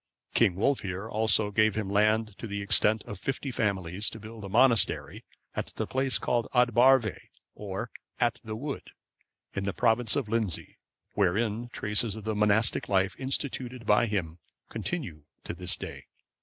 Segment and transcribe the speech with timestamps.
[0.33, 4.49] King Wulfhere also gave him land of the extent of fifty families, to build a
[4.49, 5.23] monastery,
[5.55, 7.19] at the place called Ad Barvae,(546)
[7.53, 8.93] or "At the Wood,"
[9.53, 10.79] in the province of Lindsey,
[11.13, 14.39] wherein traces of the monastic life instituted by him
[14.71, 16.07] continue to this day.